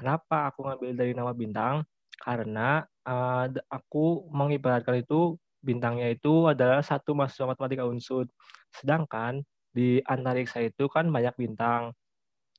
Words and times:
Kenapa 0.00 0.48
aku 0.48 0.64
ngambil 0.64 0.96
dari 0.96 1.12
nama 1.12 1.36
bintang? 1.36 1.84
Karena 2.16 2.80
uh, 3.04 3.44
aku 3.68 4.32
mengibaratkan 4.32 4.96
itu 4.96 5.36
bintangnya 5.60 6.08
itu 6.08 6.48
adalah 6.48 6.80
satu 6.80 7.12
mahasiswa 7.12 7.44
matematika 7.44 7.84
unsur. 7.84 8.24
Sedangkan 8.72 9.44
di 9.76 10.00
antariksa 10.08 10.64
itu 10.64 10.88
kan 10.88 11.04
banyak 11.12 11.36
bintang. 11.36 11.92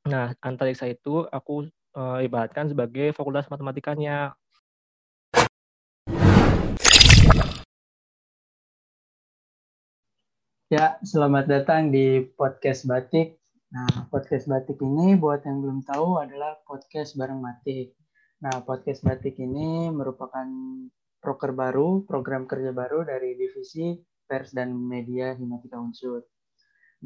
Nah, 0.06 0.38
antariksa 0.38 0.86
itu 0.86 1.26
aku 1.34 1.66
uh, 1.98 2.22
ibaratkan 2.22 2.70
sebagai 2.70 3.10
fakultas 3.10 3.50
matematikanya. 3.50 4.38
Ya, 10.70 11.02
selamat 11.02 11.50
datang 11.50 11.90
di 11.90 12.22
podcast 12.38 12.86
Batik. 12.86 13.41
Nah, 13.72 14.12
podcast 14.12 14.52
Batik 14.52 14.84
ini 14.84 15.16
buat 15.16 15.48
yang 15.48 15.64
belum 15.64 15.88
tahu 15.88 16.20
adalah 16.20 16.60
podcast 16.68 17.16
bareng 17.16 17.40
Matik. 17.40 17.96
Nah, 18.44 18.60
podcast 18.68 19.00
Batik 19.00 19.40
ini 19.40 19.88
merupakan 19.88 20.44
proker 21.24 21.56
baru, 21.56 22.04
program 22.04 22.52
kerja 22.52 22.76
baru 22.76 23.08
dari 23.08 23.32
divisi 23.40 23.96
pers 24.28 24.52
dan 24.52 24.76
media 24.76 25.40
Himatika 25.40 25.80
Unsur. 25.80 26.20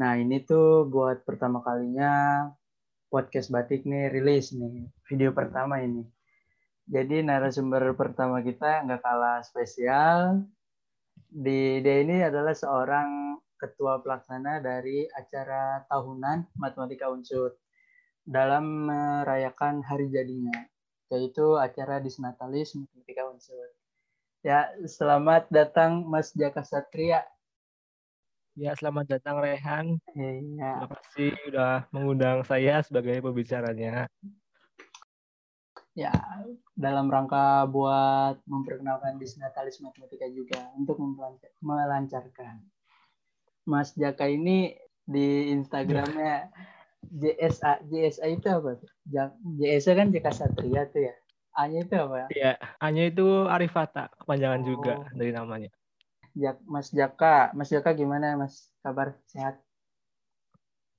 Nah, 0.01 0.17
ini 0.17 0.41
tuh 0.41 0.89
buat 0.89 1.21
pertama 1.21 1.61
kalinya 1.61 2.49
podcast 3.13 3.53
Batik 3.53 3.85
nih 3.85 4.09
rilis 4.09 4.49
nih, 4.57 4.89
video 5.05 5.37
pertama 5.37 5.85
ini. 5.85 6.01
Jadi 6.89 7.21
narasumber 7.21 7.93
pertama 7.93 8.41
kita 8.41 8.89
nggak 8.89 9.05
kalah 9.05 9.45
spesial. 9.45 10.41
Di 11.29 11.77
dia 11.85 12.01
ini 12.01 12.25
adalah 12.25 12.57
seorang 12.57 13.37
ketua 13.55 14.03
pelaksana 14.03 14.59
dari 14.59 15.07
acara 15.11 15.83
tahunan 15.87 16.55
Matematika 16.59 17.07
Unsur 17.07 17.55
dalam 18.25 18.89
merayakan 18.89 19.85
hari 19.85 20.09
jadinya, 20.09 20.65
yaitu 21.13 21.55
acara 21.61 22.01
Disnatalis 22.01 22.73
Matematika 22.73 23.29
Unsur. 23.29 23.69
Ya, 24.45 24.69
selamat 24.85 25.49
datang 25.49 26.05
Mas 26.05 26.33
Jaka 26.33 26.61
Satria. 26.61 27.25
Ya, 28.55 28.71
selamat 28.77 29.19
datang 29.19 29.41
Rehan. 29.43 29.99
Iya. 30.15 30.85
Terima 30.85 30.95
kasih 31.01 31.29
sudah 31.43 31.73
mengundang 31.91 32.39
saya 32.47 32.79
sebagai 32.85 33.19
pembicaranya. 33.19 34.07
Ya, 35.95 36.11
dalam 36.75 37.07
rangka 37.07 37.67
buat 37.71 38.39
memperkenalkan 38.47 39.15
Disnatalis 39.15 39.79
Matematika 39.79 40.27
juga 40.27 40.71
untuk 40.75 40.99
melancarkan. 41.63 42.74
Mas 43.65 43.93
Jaka 43.97 44.29
ini 44.29 44.77
di 45.05 45.53
Instagramnya 45.53 46.49
JSA 47.05 47.85
JSA 47.85 48.25
itu 48.29 48.47
apa? 48.49 48.81
JSA 49.57 49.91
kan 49.97 50.09
Jaka 50.13 50.31
Satria 50.33 50.89
tuh 50.89 51.09
ya. 51.09 51.15
A-nya 51.55 51.87
itu 51.87 51.95
apa? 51.95 52.27
Iya, 52.35 52.59
A-nya 52.83 53.07
itu 53.07 53.47
Arifata, 53.47 54.11
kepanjangan 54.19 54.61
oh. 54.61 54.67
juga 54.67 54.93
dari 55.15 55.31
namanya. 55.31 55.71
Jak, 56.35 56.59
Mas 56.67 56.91
Jaka, 56.91 57.55
Mas 57.55 57.71
Jaka 57.71 57.95
gimana 57.95 58.35
Mas? 58.35 58.75
Kabar 58.83 59.15
sehat? 59.31 59.55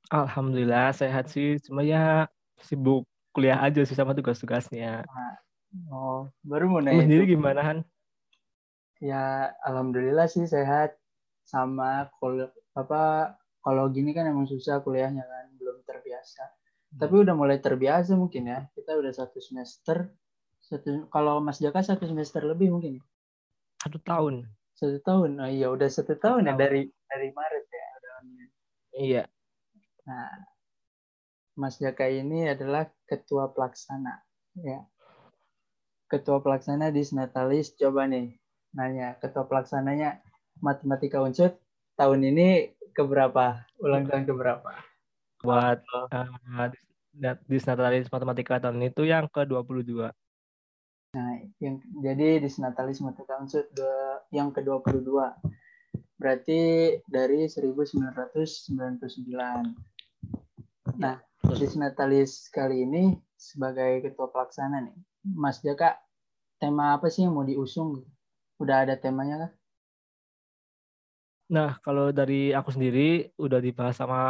Alhamdulillah 0.09 0.97
sehat 0.97 1.28
sih, 1.28 1.61
cuma 1.61 1.84
ya 1.84 2.25
sibuk 2.62 3.05
kuliah 3.37 3.61
aja 3.61 3.84
sih 3.84 3.92
sama 3.92 4.17
tugas-tugasnya. 4.17 5.05
Nah, 5.05 5.37
oh, 5.92 6.20
baru 6.41 6.72
mau 6.72 6.81
nanya. 6.81 7.05
sendiri 7.05 7.37
gimana 7.37 7.61
Han? 7.61 7.78
Ya, 8.97 9.53
alhamdulillah 9.61 10.25
sih 10.25 10.48
sehat 10.48 10.97
sama 11.44 12.09
kalau 12.17 12.48
apa 12.77 13.32
kalau 13.64 13.88
gini 13.88 14.12
kan 14.12 14.28
emang 14.28 14.46
susah 14.46 14.84
kuliahnya 14.84 15.24
kan 15.24 15.46
belum 15.56 15.82
terbiasa. 15.82 16.44
Hmm. 16.46 16.98
tapi 17.02 17.14
udah 17.19 17.34
mulai 17.34 17.58
terbiasa 17.58 18.14
mungkin 18.14 18.46
ya 18.46 18.69
kita 18.78 18.94
udah 18.94 19.10
satu 19.10 19.42
semester 19.42 20.06
satu 20.62 21.10
kalau 21.10 21.42
Mas 21.42 21.58
Jaka 21.58 21.82
satu 21.82 22.06
semester 22.06 22.42
lebih 22.42 22.70
mungkin. 22.74 22.98
Ya? 22.98 23.04
satu 23.86 23.98
tahun. 24.02 24.34
Satu 24.77 24.98
tahun 25.00 25.30
oh 25.41 25.50
iya 25.50 25.66
udah 25.70 25.88
satu 25.88 26.19
tahun, 26.19 26.47
tahun 26.47 26.52
ya 26.52 26.54
dari 26.58 26.82
dari 27.06 27.28
Maret 27.31 27.66
ya 27.70 27.87
udah 27.97 28.14
iya. 28.98 29.22
Nah 30.06 30.31
Mas 31.56 31.81
Jaka 31.81 32.10
ini 32.10 32.50
adalah 32.50 32.91
ketua 33.06 33.50
pelaksana 33.54 34.20
ya. 34.58 34.84
Ketua 36.06 36.38
pelaksana 36.38 36.94
di 36.94 37.03
Natalis 37.14 37.75
coba 37.75 38.06
nih 38.06 38.37
nanya 38.76 39.16
ketua 39.16 39.48
pelaksananya 39.48 40.20
matematika 40.60 41.25
unsur 41.25 41.56
tahun 41.96 42.20
ini 42.32 42.76
keberapa? 42.92 43.66
Ulang 43.80 44.08
tahun 44.08 44.24
keberapa? 44.28 44.70
Buat 45.44 45.80
uh, 45.92 46.68
Disnatalis 47.48 48.12
Matematika 48.12 48.60
tahun 48.60 48.80
itu 48.84 49.08
yang 49.08 49.28
ke-22. 49.32 50.12
Nah, 51.16 51.32
yang 51.64 51.80
jadi 52.04 52.44
Disnatalis 52.44 53.00
Matematika 53.00 53.40
unsur 53.40 53.64
yang 54.28 54.52
ke-22. 54.52 55.08
Berarti 56.20 56.60
dari 57.08 57.48
1999. 57.48 59.00
Nah, 60.96 61.16
Disnatalis 61.56 62.52
kali 62.52 62.84
ini 62.84 63.16
sebagai 63.36 64.04
ketua 64.04 64.28
pelaksana 64.28 64.84
nih. 64.84 64.96
Mas 65.24 65.64
Jaka, 65.64 65.96
tema 66.60 66.96
apa 66.96 67.08
sih 67.08 67.24
yang 67.24 67.36
mau 67.36 67.44
diusung? 67.44 68.04
Udah 68.56 68.88
ada 68.88 68.96
temanya 68.96 69.48
kah? 69.48 69.52
Nah, 71.46 71.78
kalau 71.78 72.10
dari 72.10 72.50
aku 72.50 72.74
sendiri 72.74 73.30
udah 73.38 73.62
dibahas 73.62 73.94
sama 74.02 74.20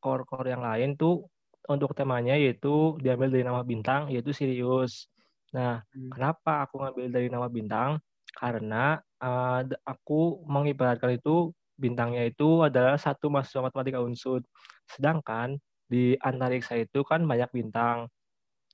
core-core 0.00 0.56
yang 0.56 0.64
lain 0.64 0.96
tuh 0.96 1.28
untuk 1.68 1.92
temanya 1.92 2.34
yaitu 2.34 2.96
diambil 2.98 3.28
dari 3.28 3.44
nama 3.44 3.60
bintang 3.60 4.08
yaitu 4.08 4.32
Sirius. 4.32 5.12
Nah, 5.52 5.84
hmm. 5.92 6.10
kenapa 6.16 6.64
aku 6.64 6.80
ngambil 6.80 7.06
dari 7.12 7.28
nama 7.28 7.46
bintang? 7.52 8.00
Karena 8.32 8.96
uh, 9.20 9.60
aku 9.84 10.42
mengibaratkan 10.48 11.12
itu 11.12 11.52
bintangnya 11.76 12.24
itu 12.24 12.64
adalah 12.64 12.96
satu 12.96 13.28
mahasiswa 13.28 13.68
matematika 13.68 14.00
unsur. 14.00 14.40
Sedangkan 14.88 15.60
di 15.84 16.16
antariksa 16.24 16.80
itu 16.80 17.04
kan 17.04 17.20
banyak 17.28 17.52
bintang. 17.52 18.08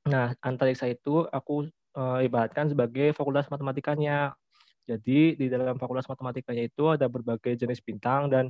Nah, 0.07 0.33
antariksa 0.39 0.87
itu 0.87 1.27
aku 1.27 1.67
uh, 1.99 2.23
ibaratkan 2.23 2.71
sebagai 2.71 3.11
fakultas 3.11 3.51
matematikanya. 3.51 4.39
Jadi 4.89 5.37
di 5.37 5.47
dalam 5.53 5.77
fakultas 5.77 6.09
matematikanya 6.09 6.65
itu 6.65 6.89
ada 6.89 7.05
berbagai 7.13 7.61
jenis 7.61 7.85
bintang 7.85 8.33
dan 8.33 8.49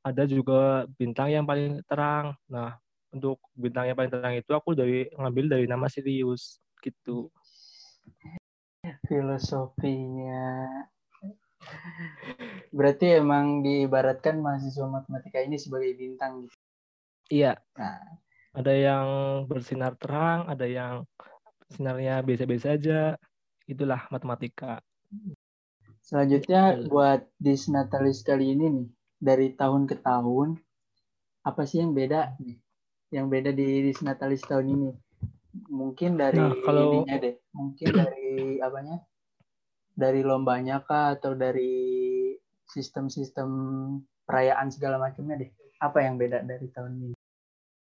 ada 0.00 0.24
juga 0.24 0.88
bintang 0.96 1.28
yang 1.28 1.44
paling 1.44 1.84
terang. 1.84 2.32
Nah, 2.48 2.80
untuk 3.12 3.36
bintang 3.52 3.84
yang 3.84 3.96
paling 3.98 4.08
terang 4.08 4.34
itu 4.40 4.56
aku 4.56 4.72
dari 4.72 5.12
ngambil 5.12 5.52
dari 5.52 5.66
nama 5.68 5.84
Sirius 5.92 6.64
gitu. 6.80 7.28
Filosofinya 9.04 10.64
Berarti 12.70 13.18
emang 13.18 13.64
diibaratkan 13.64 14.38
mahasiswa 14.38 14.86
matematika 14.86 15.40
ini 15.40 15.56
sebagai 15.56 15.96
bintang 15.96 16.46
gitu. 16.46 16.56
Iya. 17.32 17.58
Nah, 17.74 17.98
ada 18.54 18.72
yang 18.72 19.06
bersinar 19.50 19.98
terang, 19.98 20.46
ada 20.46 20.66
yang 20.68 21.02
sinarnya 21.72 22.22
biasa-biasa 22.22 22.76
aja. 22.78 23.00
Itulah 23.66 24.06
matematika. 24.12 24.78
Selanjutnya 26.06 26.86
buat 26.86 27.26
disnatalis 27.42 28.22
kali 28.22 28.54
ini 28.54 28.70
nih 28.70 28.88
dari 29.18 29.50
tahun 29.58 29.90
ke 29.90 30.06
tahun 30.06 30.54
apa 31.42 31.66
sih 31.66 31.82
yang 31.82 31.98
beda 31.98 32.38
nih? 32.38 32.62
Yang 33.10 33.26
beda 33.26 33.50
di 33.50 33.66
disnatalis 33.90 34.46
tahun 34.46 34.66
ini? 34.70 34.90
Mungkin 35.66 36.14
dari 36.14 36.38
nah, 36.38 36.54
kalau... 36.62 36.94
ininya 36.94 37.16
deh. 37.18 37.34
Mungkin 37.50 37.86
dari 38.06 38.62
apanya? 38.62 39.02
Dari 39.98 40.22
lombanya 40.22 40.78
kah 40.86 41.18
atau 41.18 41.34
dari 41.34 42.30
sistem-sistem 42.70 43.50
perayaan 44.22 44.70
segala 44.70 45.02
macamnya 45.02 45.42
deh. 45.42 45.50
Apa 45.82 46.06
yang 46.06 46.22
beda 46.22 46.46
dari 46.46 46.70
tahun 46.70 46.92
ini? 47.02 47.14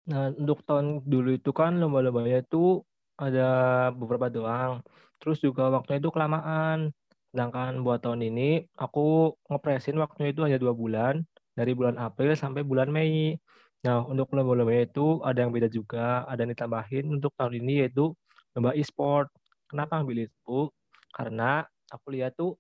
Nah, 0.07 0.31
untuk 0.31 0.63
tahun 0.63 1.03
dulu 1.03 1.35
itu 1.35 1.51
kan 1.51 1.75
lomba-lombanya 1.75 2.40
itu 2.40 2.79
ada 3.19 3.50
beberapa 3.91 4.31
doang. 4.31 4.79
Terus 5.20 5.43
juga 5.43 5.67
waktunya 5.67 5.99
itu 5.99 6.08
kelamaan. 6.08 6.96
Sedangkan 7.37 7.85
buat 7.85 8.01
tahun 8.01 8.34
ini 8.34 8.66
aku 8.81 9.29
ngepresin 9.45 10.01
waktunya 10.01 10.34
itu 10.34 10.41
hanya 10.41 10.57
dua 10.57 10.73
bulan 10.73 11.22
dari 11.53 11.78
bulan 11.78 11.93
April 12.01 12.34
sampai 12.34 12.66
bulan 12.66 12.89
Mei. 12.89 13.37
Nah 13.85 14.01
untuk 14.09 14.34
lomba-lomba 14.34 14.73
itu 14.73 15.22
ada 15.22 15.45
yang 15.45 15.53
beda 15.53 15.69
juga, 15.69 16.25
ada 16.25 16.41
yang 16.41 16.57
ditambahin 16.57 17.05
untuk 17.13 17.29
tahun 17.37 17.61
ini 17.61 17.85
yaitu 17.85 18.09
lomba 18.57 18.73
e-sport. 18.73 19.29
Kenapa 19.69 20.01
ambil 20.01 20.25
itu? 20.25 20.73
Karena 21.13 21.61
aku 21.93 22.17
lihat 22.17 22.34
tuh 22.34 22.57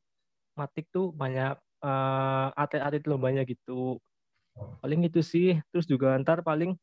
matik 0.53 0.85
tuh 0.93 1.09
banyak 1.09 1.57
uh, 1.81 2.53
atlet-atlet 2.53 3.01
lombanya 3.09 3.49
gitu. 3.49 3.97
Paling 4.85 5.09
itu 5.09 5.25
sih. 5.25 5.57
Terus 5.73 5.89
juga 5.89 6.13
ntar 6.21 6.45
paling 6.45 6.77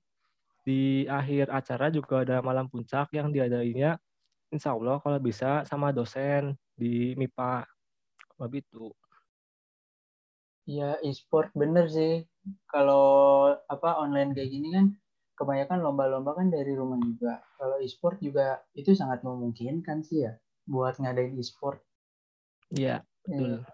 di 0.67 1.07
akhir 1.07 1.47
acara 1.47 1.95
juga 1.95 2.27
ada 2.27 2.43
malam 2.43 2.67
puncak 2.67 3.15
yang 3.15 3.31
diadainya 3.31 4.03
insya 4.51 4.75
Allah 4.75 4.99
kalau 4.99 5.23
bisa 5.23 5.63
sama 5.63 5.95
dosen 5.95 6.59
di 6.75 7.15
MIPA 7.15 7.74
begitu 8.41 8.91
ya 10.65 10.97
e-sport 11.05 11.53
bener 11.53 11.87
sih 11.93 12.25
kalau 12.69 13.53
apa 13.69 14.01
online 14.01 14.33
kayak 14.33 14.51
gini 14.53 14.69
kan 14.73 14.87
kebanyakan 15.35 15.83
lomba-lomba 15.83 16.39
kan 16.39 16.49
dari 16.49 16.73
rumah 16.73 16.99
juga. 17.03 17.43
Kalau 17.59 17.77
e-sport 17.83 18.23
juga 18.23 18.63
itu 18.73 18.95
sangat 18.95 19.27
memungkinkan 19.27 20.07
sih 20.07 20.25
ya 20.27 20.33
buat 20.65 20.97
ngadain 21.03 21.35
e-sport. 21.37 21.83
Iya, 22.73 23.03
betul. 23.27 23.67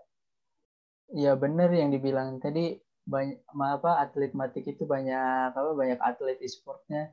Iya 1.11 1.33
bener 1.37 1.71
yang 1.75 1.91
dibilang 1.91 2.39
tadi 2.41 2.79
banyak 3.03 3.43
apa 3.59 4.07
atlet 4.07 4.31
matik 4.31 4.62
itu 4.71 4.87
banyak 4.87 5.51
apa 5.51 5.75
banyak 5.75 5.99
atlet 5.99 6.39
e-sportnya 6.39 7.11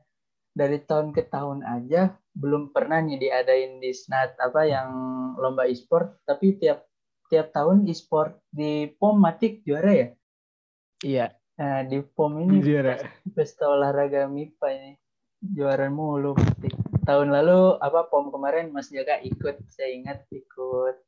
dari 0.54 0.78
tahun 0.78 1.10
ke 1.10 1.26
tahun 1.26 1.66
aja 1.66 2.14
belum 2.38 2.70
pernah 2.70 3.02
nih 3.02 3.18
diadain 3.18 3.82
di 3.82 3.90
snat 3.90 4.38
apa 4.38 4.62
yang 4.70 4.88
lomba 5.34 5.66
e-sport 5.66 6.22
tapi 6.22 6.54
tiap 6.62 6.86
tiap 7.28 7.52
tahun 7.52 7.84
e-sport 7.86 8.36
di 8.50 8.88
POM 8.96 9.20
Matik 9.20 9.62
juara 9.62 9.92
ya? 9.92 10.08
Iya. 11.04 11.26
Nah, 11.58 11.84
di 11.84 12.00
POM 12.02 12.42
ini 12.42 12.64
juara. 12.64 12.96
pesta 13.36 13.68
olahraga 13.68 14.26
MIPA 14.26 14.68
ini 14.74 14.92
juara 15.38 15.86
mulu 15.92 16.34
Matik 16.34 16.74
tahun 17.08 17.32
lalu 17.32 17.80
apa 17.80 18.04
POM 18.12 18.28
kemarin 18.28 18.68
Mas 18.68 18.92
Jaga 18.92 19.16
ikut 19.24 19.56
saya 19.72 19.96
ingat 19.96 20.28
ikut 20.28 21.00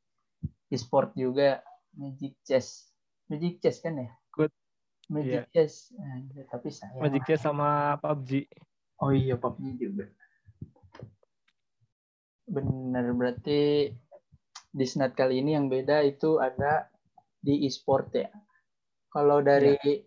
e-sport 0.73 1.13
juga 1.13 1.61
Magic 1.93 2.33
Chess. 2.41 2.89
Magic 3.29 3.61
Chess 3.61 3.85
kan 3.85 4.01
ya? 4.01 4.09
Ikut. 4.33 4.49
Magic 5.13 5.45
yeah. 5.45 5.53
Chess. 5.53 5.93
Nah, 5.93 6.25
tapi 6.49 6.73
saya 6.73 6.97
Magic 6.97 7.21
Chess 7.29 7.45
sama 7.45 8.01
PUBG 8.01 8.49
Oh 9.01 9.13
iya 9.13 9.37
PUBG 9.37 9.77
juga. 9.77 10.05
Benar 12.49 13.05
berarti 13.13 13.93
di 14.71 14.85
Snat 14.87 15.13
kali 15.13 15.43
ini 15.43 15.53
yang 15.53 15.67
beda 15.67 15.99
itu 16.07 16.39
ada 16.39 16.87
di 17.43 17.67
e-sport 17.67 18.15
ya. 18.15 18.31
Kalau 19.11 19.43
dari 19.43 19.75
ya. 19.75 19.99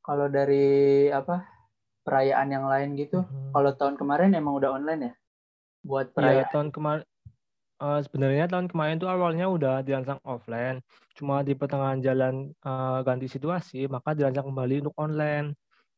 kalau 0.00 0.32
dari 0.32 1.06
apa 1.12 1.44
perayaan 2.02 2.48
yang 2.48 2.66
lain 2.66 2.96
gitu, 2.96 3.20
hmm. 3.20 3.52
kalau 3.52 3.70
tahun 3.76 3.94
kemarin 4.00 4.32
emang 4.32 4.56
udah 4.56 4.70
online 4.72 5.12
ya? 5.12 5.12
Buat 5.84 6.06
iya, 6.10 6.14
perayaan. 6.16 6.40
Ya, 6.40 6.52
tahun 6.54 6.68
kemarin 6.72 7.04
uh, 7.82 8.00
sebenarnya 8.00 8.44
tahun 8.48 8.66
kemarin 8.72 8.96
tuh 8.96 9.10
awalnya 9.10 9.46
udah 9.50 9.84
dirancang 9.84 10.22
offline, 10.24 10.80
cuma 11.12 11.44
di 11.44 11.52
pertengahan 11.52 12.00
jalan 12.00 12.56
uh, 12.64 13.04
ganti 13.04 13.28
situasi, 13.28 13.84
maka 13.92 14.16
dirancang 14.16 14.48
kembali 14.48 14.86
untuk 14.86 14.96
online. 14.96 15.52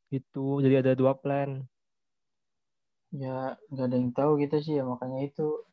Gitu. 0.09 0.65
Jadi 0.65 0.75
ada 0.81 0.93
dua 0.97 1.13
plan 1.15 1.63
ya 3.15 3.57
nggak 3.73 3.87
ada 3.89 3.97
yang 3.97 4.13
tahu 4.13 4.37
gitu 4.45 4.57
sih 4.61 4.75
ya 4.81 4.85
makanya 4.85 5.25
itu 5.25 5.65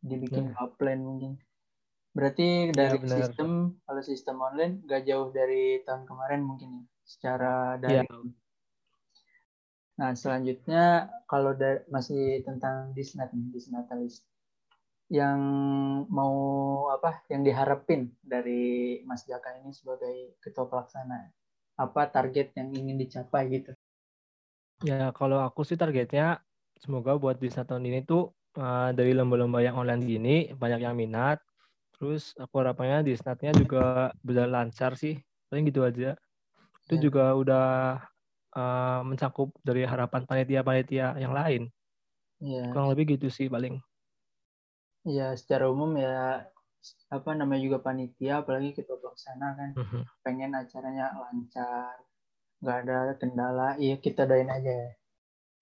dibikin 0.00 0.52
ya. 0.52 0.66
plan 0.76 1.00
mungkin. 1.00 1.40
Berarti 2.10 2.74
dari 2.74 2.98
ya, 2.98 3.06
sistem 3.06 3.78
kalau 3.86 4.02
sistem 4.02 4.36
online 4.42 4.82
nggak 4.82 5.02
jauh 5.06 5.30
dari 5.30 5.80
tahun 5.86 6.04
kemarin 6.08 6.42
mungkin 6.42 6.70
ya 6.82 6.84
secara 7.10 7.74
dari 7.74 8.06
ya. 8.06 8.18
nah 9.98 10.14
selanjutnya 10.16 11.10
kalau 11.26 11.52
dari, 11.52 11.82
masih 11.90 12.40
tentang 12.46 12.94
disnat 12.96 13.34
nih 13.34 13.50
disnatalis 13.52 14.24
yang 15.10 15.42
mau 16.06 16.86
apa 16.94 17.26
yang 17.26 17.42
diharapin 17.42 18.14
dari 18.22 19.02
Mas 19.02 19.26
Jaka 19.26 19.58
ini 19.58 19.74
sebagai 19.74 20.38
ketua 20.38 20.70
pelaksana 20.70 21.34
apa 21.74 22.06
target 22.14 22.54
yang 22.54 22.70
ingin 22.70 22.94
dicapai 22.94 23.50
gitu? 23.50 23.74
Ya 24.86 25.10
kalau 25.10 25.42
aku 25.42 25.66
sih 25.66 25.74
targetnya 25.74 26.46
semoga 26.78 27.18
buat 27.18 27.42
di 27.42 27.50
tahun 27.50 27.90
ini 27.90 28.06
tuh 28.06 28.30
uh, 28.56 28.90
dari 28.94 29.12
lomba-lomba 29.14 29.62
yang 29.62 29.76
online 29.78 30.02
gini 30.02 30.36
banyak 30.54 30.80
yang 30.82 30.94
minat. 30.96 31.38
Terus 31.94 32.32
aku 32.40 32.64
harapannya 32.64 33.04
di 33.04 33.12
snatnya 33.12 33.52
juga 33.52 34.14
berjalan 34.24 34.66
lancar 34.70 34.96
sih. 34.96 35.20
Paling 35.52 35.68
gitu 35.68 35.84
aja. 35.84 36.16
Itu 36.88 36.96
ya. 36.96 37.02
juga 37.02 37.24
udah 37.36 37.66
uh, 38.56 39.00
mencakup 39.04 39.52
dari 39.60 39.84
harapan 39.84 40.24
panitia-panitia 40.24 41.20
yang 41.20 41.36
lain. 41.36 41.68
Ya. 42.40 42.72
Kurang 42.72 42.88
lebih 42.88 43.20
gitu 43.20 43.28
sih 43.28 43.52
paling. 43.52 43.76
Ya, 45.04 45.32
secara 45.36 45.68
umum 45.68 45.96
ya 45.96 46.44
apa 47.12 47.36
namanya 47.36 47.60
juga 47.60 47.78
panitia 47.84 48.40
apalagi 48.40 48.72
kita 48.72 48.96
pelaksana 48.96 49.52
kan 49.52 49.70
uh 49.76 49.84
mhm. 49.84 50.00
-huh. 50.00 50.04
pengen 50.24 50.56
acaranya 50.56 51.12
lancar 51.12 51.92
nggak 52.64 52.76
ada 52.88 52.96
kendala 53.20 53.76
iya 53.76 54.00
kita 54.00 54.24
doain 54.24 54.48
aja 54.48 54.88
ya 54.88 54.90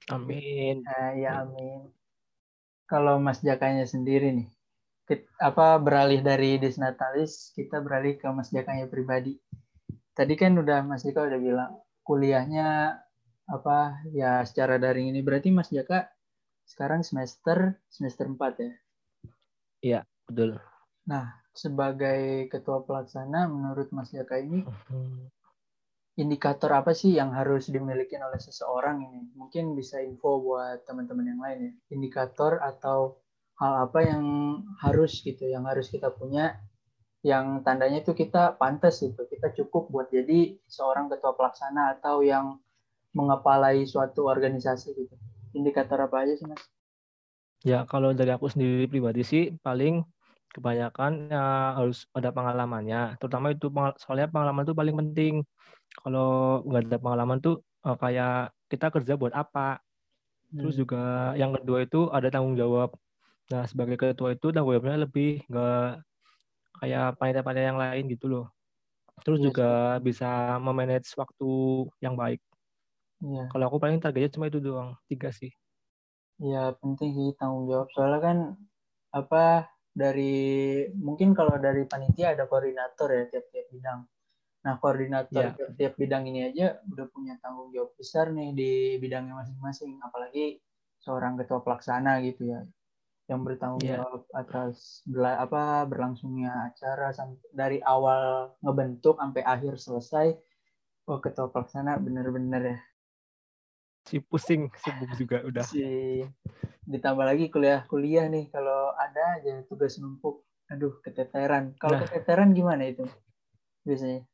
Amin. 0.08 0.80
Nah, 0.88 1.12
ya 1.16 1.44
amin. 1.44 1.92
Kalau 2.88 3.20
Mas 3.20 3.44
Jakanya 3.44 3.84
sendiri 3.84 4.32
nih, 4.32 4.48
apa 5.36 5.76
beralih 5.76 6.24
dari 6.24 6.56
Desnatalis, 6.56 7.52
kita 7.52 7.84
beralih 7.84 8.16
ke 8.16 8.24
Mas 8.32 8.48
Jakanya 8.48 8.88
pribadi. 8.88 9.36
Tadi 10.16 10.34
kan 10.34 10.56
udah 10.56 10.82
Mas 10.82 11.04
Jaka 11.04 11.28
udah 11.28 11.38
bilang 11.38 11.72
kuliahnya 12.02 12.96
apa 13.48 14.02
ya 14.12 14.40
secara 14.48 14.80
daring 14.80 15.12
ini 15.12 15.20
berarti 15.20 15.52
Mas 15.52 15.68
Jaka 15.68 16.08
sekarang 16.64 17.04
semester 17.04 17.76
semester 17.92 18.24
4 18.24 18.56
ya? 18.56 18.72
Iya, 19.78 20.00
betul. 20.24 20.56
Nah, 21.04 21.38
sebagai 21.52 22.48
ketua 22.48 22.82
pelaksana 22.82 23.46
menurut 23.52 23.92
Mas 23.92 24.10
Jaka 24.10 24.40
ini 24.40 24.64
mhm 24.64 25.28
indikator 26.18 26.74
apa 26.74 26.90
sih 26.92 27.14
yang 27.14 27.30
harus 27.30 27.70
dimiliki 27.70 28.18
oleh 28.18 28.42
seseorang 28.42 29.06
ini? 29.06 29.30
Mungkin 29.38 29.78
bisa 29.78 30.02
info 30.02 30.42
buat 30.42 30.82
teman-teman 30.82 31.30
yang 31.30 31.40
lain 31.40 31.58
ya. 31.62 31.72
Indikator 31.94 32.58
atau 32.58 33.22
hal 33.62 33.86
apa 33.86 34.02
yang 34.02 34.24
harus 34.82 35.22
gitu, 35.22 35.46
yang 35.46 35.62
harus 35.70 35.86
kita 35.94 36.10
punya, 36.10 36.58
yang 37.22 37.62
tandanya 37.62 38.02
itu 38.02 38.14
kita 38.18 38.58
pantas 38.58 38.98
itu, 39.02 39.18
kita 39.30 39.54
cukup 39.54 39.90
buat 39.94 40.10
jadi 40.10 40.58
seorang 40.66 41.06
ketua 41.06 41.38
pelaksana 41.38 41.98
atau 41.98 42.22
yang 42.26 42.58
mengepalai 43.14 43.86
suatu 43.86 44.26
organisasi 44.26 44.94
gitu. 44.94 45.14
Indikator 45.54 46.02
apa 46.06 46.26
aja 46.26 46.34
sih 46.34 46.46
mas? 46.46 46.62
Ya 47.66 47.82
kalau 47.86 48.14
dari 48.14 48.30
aku 48.30 48.46
sendiri 48.46 48.86
pribadi 48.86 49.26
sih 49.26 49.54
paling 49.62 50.06
kebanyakan 50.52 51.28
ya, 51.28 51.76
harus 51.76 52.08
ada 52.16 52.32
pengalamannya, 52.32 53.20
terutama 53.20 53.52
itu 53.52 53.68
soalnya 54.00 54.28
pengalaman 54.32 54.64
itu 54.64 54.74
paling 54.76 54.96
penting. 54.96 55.34
Kalau 56.00 56.62
nggak 56.64 56.82
ada 56.88 56.98
pengalaman 57.00 57.38
tuh 57.40 57.64
uh, 57.84 57.96
kayak 57.98 58.52
kita 58.68 58.92
kerja 58.92 59.14
buat 59.16 59.34
apa. 59.36 59.80
Terus 60.48 60.74
hmm. 60.76 60.80
juga 60.80 61.02
yang 61.36 61.52
kedua 61.52 61.84
itu 61.84 62.08
ada 62.08 62.28
tanggung 62.32 62.56
jawab. 62.56 62.96
Nah 63.52 63.64
sebagai 63.68 63.96
ketua 64.00 64.32
itu 64.36 64.48
tanggung 64.52 64.76
jawabnya 64.76 65.04
lebih 65.04 65.44
nggak 65.48 66.04
kayak 66.78 67.06
panitia-panitia 67.20 67.68
yang 67.68 67.80
lain 67.80 68.04
gitu 68.08 68.26
loh. 68.28 68.46
Terus 69.24 69.38
yes. 69.38 69.42
Iya 69.42 69.46
juga 69.50 69.70
bisa 70.00 70.30
memanage 70.62 71.10
waktu 71.18 71.50
yang 72.00 72.16
baik. 72.16 72.40
Yeah. 73.18 73.50
kalau 73.50 73.66
aku 73.66 73.82
paling 73.82 73.98
targetnya 73.98 74.30
cuma 74.30 74.46
itu 74.46 74.62
doang 74.62 74.94
tiga 75.10 75.34
sih. 75.34 75.50
Ya 76.38 76.70
penting 76.78 77.10
sih 77.18 77.28
tanggung 77.34 77.66
jawab. 77.66 77.90
Soalnya 77.90 78.20
kan 78.22 78.38
apa 79.10 79.66
dari 79.98 80.86
mungkin 80.94 81.34
kalau 81.34 81.58
dari 81.58 81.82
panitia 81.90 82.38
ada 82.38 82.46
koordinator 82.46 83.10
ya 83.10 83.24
tiap-tiap 83.26 83.66
bidang 83.74 84.06
Nah, 84.66 84.74
koordinator 84.82 85.54
yeah. 85.54 85.70
tiap 85.78 85.94
bidang 85.94 86.26
ini 86.26 86.50
aja 86.50 86.82
udah 86.90 87.06
punya 87.08 87.38
tanggung 87.38 87.70
jawab 87.70 87.94
besar 87.94 88.34
nih 88.34 88.50
di 88.52 88.70
bidangnya 88.98 89.38
masing-masing, 89.38 90.02
apalagi 90.02 90.58
seorang 90.98 91.38
ketua 91.38 91.62
pelaksana 91.62 92.18
gitu 92.26 92.52
ya, 92.52 92.60
yang 93.30 93.46
bertanggung 93.46 93.80
yeah. 93.86 94.02
jawab 94.02 94.26
atas 94.34 95.06
bela, 95.06 95.38
apa 95.38 95.86
berlangsungnya 95.86 96.74
acara 96.74 97.14
dari 97.54 97.78
awal 97.86 98.52
ngebentuk 98.60 99.16
sampai 99.16 99.42
akhir 99.46 99.78
selesai. 99.78 100.34
Oh, 101.08 101.22
ketua 101.22 101.48
pelaksana 101.48 101.96
bener-bener 101.96 102.76
ya. 102.76 102.78
Si 104.08 104.16
pusing, 104.24 104.72
sibuk 104.80 105.12
juga 105.20 105.44
udah. 105.44 105.64
Si 105.68 106.24
ditambah 106.88 107.24
lagi 107.28 107.52
kuliah-kuliah 107.52 108.32
nih 108.32 108.48
kalau 108.48 108.96
ada 108.96 109.36
aja 109.36 109.60
tugas 109.68 110.00
numpuk. 110.00 110.48
Aduh, 110.72 110.96
keteteran. 111.04 111.76
Kalau 111.76 112.00
nah. 112.00 112.08
keteteran 112.08 112.56
gimana 112.56 112.88
itu 112.88 113.04
biasanya? 113.84 114.24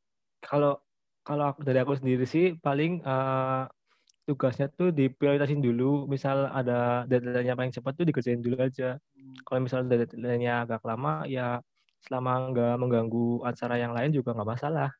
kalau 0.45 0.76
kalau 1.25 1.57
aku 1.57 1.64
dari 1.64 1.81
aku 1.81 1.97
sendiri 1.97 2.28
sih 2.28 2.52
paling 2.61 3.00
uh, 3.00 3.64
tugasnya 4.28 4.69
tuh 4.76 4.93
diprioritasin 4.93 5.64
dulu. 5.64 6.04
Misal 6.04 6.52
ada 6.52 7.09
deadline-nya 7.09 7.57
paling 7.57 7.73
cepat 7.73 7.97
tuh 7.97 8.04
dikerjain 8.04 8.45
dulu 8.45 8.61
aja. 8.61 9.00
Hmm. 9.16 9.37
Kalau 9.49 9.61
misal 9.64 9.88
deadline-nya 9.88 10.69
agak 10.69 10.85
lama 10.85 11.25
ya 11.25 11.64
selama 12.04 12.52
nggak 12.52 12.75
mengganggu 12.76 13.40
acara 13.49 13.81
yang 13.81 13.97
lain 13.97 14.12
juga 14.12 14.37
nggak 14.37 14.50
masalah. 14.52 14.93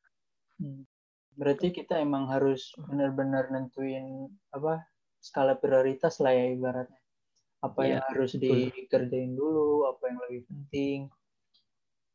Hmm. 0.57 0.88
Berarti 1.34 1.74
kita 1.74 1.98
emang 1.98 2.30
harus 2.30 2.70
benar-benar 2.78 3.50
nentuin 3.50 4.30
apa 4.54 4.86
skala 5.18 5.58
prioritas 5.58 6.22
lah 6.22 6.32
ya 6.34 6.54
ibaratnya. 6.54 7.00
Apa 7.64 7.80
yeah, 7.84 7.90
yang 7.96 8.02
harus 8.12 8.32
dikerjain 8.36 9.32
dulu, 9.34 9.88
apa 9.88 10.02
yang 10.12 10.18
lebih 10.28 10.42
penting. 10.46 10.98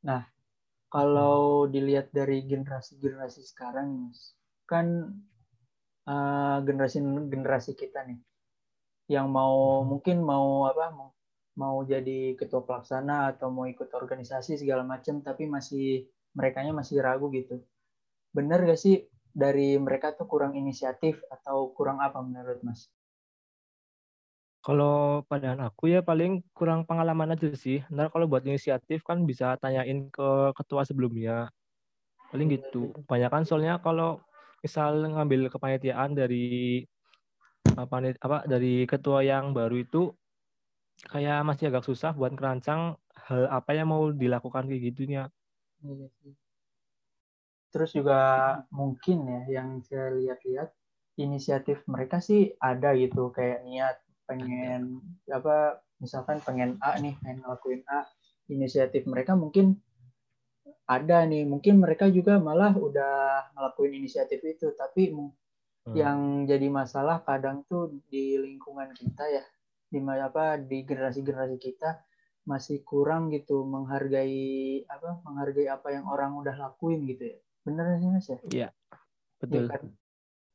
Nah, 0.05 0.23
kalau 0.93 1.65
dilihat 1.65 2.13
dari 2.13 2.45
generasi-generasi 2.45 3.41
sekarang, 3.49 4.07
Mas, 4.07 4.38
kan 4.69 5.17
uh, 6.05 6.57
generasi 6.61 7.01
generasi 7.27 7.73
kita 7.73 8.05
nih 8.05 8.21
yang 9.09 9.27
mau 9.33 9.81
hmm. 9.81 9.85
mungkin 9.89 10.17
mau 10.21 10.69
apa 10.69 10.93
mau, 10.93 11.09
mau 11.57 11.77
jadi 11.81 12.38
ketua 12.38 12.61
pelaksana 12.61 13.33
atau 13.35 13.49
mau 13.49 13.65
ikut 13.65 13.89
organisasi 13.89 14.61
segala 14.61 14.85
macam 14.85 15.19
tapi 15.25 15.49
masih 15.49 16.05
mereka 16.38 16.61
masih 16.69 17.01
ragu 17.01 17.33
gitu. 17.33 17.57
Bener 18.29 18.62
gak 18.62 18.77
sih 18.77 19.09
dari 19.33 19.77
mereka 19.81 20.13
tuh 20.13 20.29
kurang 20.29 20.53
inisiatif 20.53 21.21
atau 21.33 21.74
kurang 21.74 21.98
apa 21.98 22.21
menurut 22.21 22.62
Mas? 22.62 22.89
Kalau 24.59 25.24
pandangan 25.25 25.71
aku 25.71 25.88
ya 25.88 26.03
paling 26.03 26.43
kurang 26.51 26.83
pengalaman 26.83 27.33
aja 27.33 27.50
sih. 27.55 27.81
Ntar 27.89 28.12
kalau 28.12 28.27
buat 28.27 28.43
inisiatif 28.43 29.01
kan 29.07 29.24
bisa 29.24 29.55
tanyain 29.57 30.12
ke 30.12 30.29
ketua 30.53 30.83
sebelumnya. 30.83 31.48
Paling 32.29 32.48
gitu. 32.53 32.91
Banyak 33.07 33.29
kan 33.31 33.43
soalnya 33.48 33.79
kalau 33.81 34.19
misal 34.59 35.09
ngambil 35.09 35.48
kepanitiaan 35.48 36.12
dari 36.13 36.83
apa, 37.74 38.13
apa 38.19 38.38
dari 38.45 38.83
ketua 38.83 39.24
yang 39.24 39.55
baru 39.55 39.79
itu 39.79 40.12
kayak 41.07 41.48
masih 41.48 41.71
agak 41.71 41.88
susah 41.88 42.12
buat 42.12 42.36
kerancang 42.36 43.00
hal 43.15 43.48
apa 43.48 43.71
yang 43.71 43.88
mau 43.88 44.12
dilakukan 44.12 44.67
kayak 44.67 44.91
gitunya. 44.91 45.24
Iya 45.81 46.12
Terus 47.69 47.93
juga 47.93 48.19
mungkin 48.73 49.25
ya 49.29 49.61
yang 49.61 49.81
saya 49.85 50.09
lihat-lihat 50.13 50.69
inisiatif 51.19 51.83
mereka 51.85 52.23
sih 52.23 52.49
ada 52.57 52.95
gitu 52.95 53.29
kayak 53.29 53.61
niat 53.67 53.97
pengen 54.25 55.03
apa 55.29 55.83
misalkan 55.99 56.39
pengen 56.41 56.79
A 56.79 56.97
nih 56.97 57.13
pengen 57.21 57.43
ngelakuin 57.43 57.83
A 57.85 58.07
inisiatif 58.49 59.05
mereka 59.05 59.38
mungkin 59.38 59.77
ada 60.89 61.21
nih. 61.29 61.45
Mungkin 61.45 61.77
mereka 61.77 62.09
juga 62.09 62.41
malah 62.41 62.73
udah 62.73 63.53
ngelakuin 63.53 64.01
inisiatif 64.01 64.41
itu 64.41 64.73
tapi 64.73 65.13
hmm. 65.13 65.93
yang 65.93 66.49
jadi 66.49 66.65
masalah 66.73 67.21
kadang 67.21 67.61
tuh 67.69 67.93
di 68.09 68.41
lingkungan 68.41 68.89
kita 68.97 69.29
ya 69.29 69.45
di 69.89 69.97
apa 70.05 70.61
di 70.61 70.85
generasi-generasi 70.85 71.57
kita 71.57 71.97
masih 72.45 72.81
kurang 72.85 73.33
gitu 73.33 73.65
menghargai 73.65 74.85
apa 74.85 75.21
menghargai 75.25 75.69
apa 75.69 75.93
yang 75.93 76.05
orang 76.09 76.38
udah 76.38 76.55
lakuin 76.57 77.05
gitu 77.09 77.25
ya 77.25 77.39
bener 77.69 77.85
sih 78.01 78.09
mas 78.09 78.25
ya 78.25 78.38
iya 78.49 78.69
betul 79.38 79.63
ya, 79.63 79.69
kan? 79.69 79.81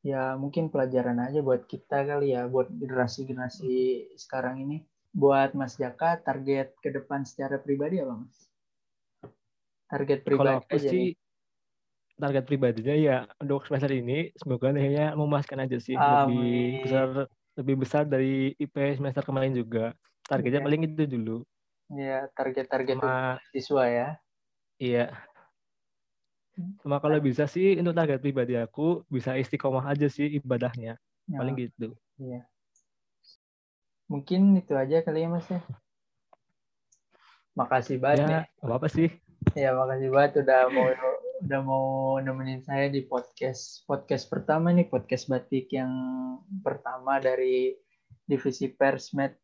ya 0.04 0.22
mungkin 0.36 0.68
pelajaran 0.68 1.22
aja 1.22 1.40
buat 1.40 1.64
kita 1.64 2.04
kali 2.04 2.34
ya 2.34 2.44
buat 2.50 2.68
generasi-generasi 2.68 3.72
sekarang 4.18 4.60
ini 4.66 4.84
buat 5.14 5.54
Mas 5.54 5.78
Jaka 5.78 6.18
target 6.20 6.74
ke 6.82 6.90
depan 6.90 7.22
secara 7.22 7.62
pribadi 7.62 8.02
apa 8.02 8.18
Mas? 8.18 8.50
Target 9.86 10.26
pribadi 10.26 10.42
Kalau 10.42 10.58
aku 10.58 10.74
aja 10.74 10.90
sih 10.90 10.98
nih. 10.98 11.12
target 12.14 12.44
pribadinya 12.46 12.94
ya 12.94 13.16
untuk 13.42 13.66
semester 13.66 13.90
ini 13.90 14.30
semoga 14.38 14.70
akhirnya 14.70 15.18
memuaskan 15.18 15.66
aja 15.66 15.78
sih 15.82 15.98
Amin. 15.98 16.22
lebih 16.26 16.82
besar 16.82 17.08
lebih 17.54 17.76
besar 17.78 18.02
dari 18.06 18.54
IP 18.58 18.74
semester 18.98 19.22
kemarin 19.22 19.54
juga. 19.54 19.94
Targetnya 20.26 20.62
ya. 20.62 20.66
paling 20.66 20.82
itu 20.90 21.04
dulu. 21.06 21.36
Iya, 21.94 22.26
target-target 22.34 22.98
siswa 23.54 23.84
ya. 23.86 24.08
Iya, 24.82 25.14
Cuma 26.54 27.02
kalau 27.02 27.18
bisa 27.18 27.50
sih 27.50 27.74
untuk 27.74 27.98
target 27.98 28.22
pribadi 28.22 28.54
aku 28.54 29.02
bisa 29.10 29.34
istiqomah 29.34 29.90
aja 29.90 30.06
sih 30.06 30.38
ibadahnya. 30.38 30.94
Ya. 31.26 31.36
Paling 31.40 31.54
gitu. 31.58 31.98
Iya. 32.20 32.46
Mungkin 34.06 34.54
itu 34.60 34.72
aja 34.76 35.02
kali 35.02 35.26
ya 35.26 35.28
Mas 35.32 35.48
ya. 35.50 35.60
Makasih 37.58 37.98
banget. 37.98 38.28
Ya, 38.28 38.62
apa, 38.62 38.74
apa 38.78 38.88
sih? 38.90 39.08
Ya, 39.54 39.74
makasih 39.74 40.08
banget 40.10 40.32
udah 40.46 40.60
mau 40.70 40.86
udah 41.44 41.60
mau 41.60 41.86
nemenin 42.22 42.62
saya 42.62 42.86
di 42.88 43.02
podcast 43.04 43.82
podcast 43.90 44.30
pertama 44.30 44.70
nih, 44.70 44.86
podcast 44.86 45.26
batik 45.26 45.70
yang 45.74 45.90
pertama 46.62 47.18
dari 47.18 47.74
divisi 48.24 48.70
Persmed 48.70 49.34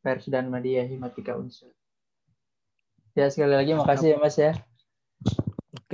Pers 0.00 0.30
dan 0.30 0.48
Media 0.48 0.86
Himatika 0.86 1.34
Unsur. 1.34 1.74
Ya, 3.14 3.30
sekali 3.30 3.54
lagi 3.54 3.72
makasih 3.78 4.14
ya 4.14 4.18
Mas 4.18 4.36
ya. 4.38 4.52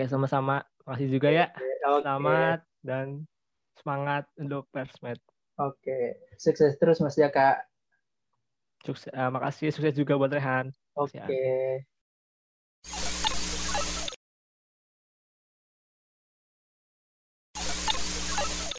Oke, 0.00 0.08
sama-sama. 0.08 0.64
Makasih 0.88 1.12
juga 1.12 1.28
ya. 1.28 1.52
Oke. 1.84 2.00
Selamat 2.00 2.64
dan 2.80 3.28
semangat 3.76 4.24
untuk 4.40 4.64
Persmed. 4.72 5.20
Oke, 5.60 6.16
sukses 6.40 6.72
terus 6.80 7.04
Mas 7.04 7.20
Jaka. 7.20 7.60
Sukses, 8.80 9.12
uh, 9.12 9.28
makasih 9.28 9.68
sukses 9.68 9.92
juga 9.92 10.16
buat 10.16 10.32
Rehan. 10.32 10.72
Oke. 10.96 11.20